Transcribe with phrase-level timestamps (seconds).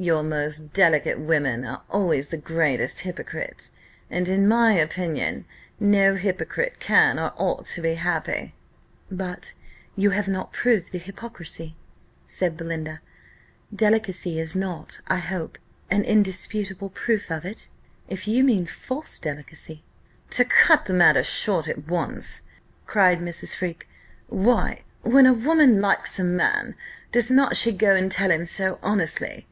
[0.00, 3.72] Your most delicate women are always the greatest hypocrites;
[4.08, 5.44] and, in my opinion,
[5.80, 8.54] no hypocrite can or ought to be happy."
[9.10, 9.54] "But
[9.96, 11.76] you have not proved the hypocrisy,"
[12.24, 13.00] said Belinda.
[13.74, 15.58] "Delicacy is not, I hope,
[15.90, 17.66] an indisputable proof of it?
[18.08, 19.82] If you mean false delicacy"
[20.38, 22.42] "To cut the matter short at once,"
[22.86, 23.56] cried Mrs.
[23.56, 23.88] Freke,
[24.28, 26.76] "why, when a woman likes a man,
[27.10, 29.48] does not she go and tell him so honestly?"